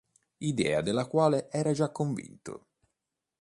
[0.39, 2.69] Idea della quale era già convinto.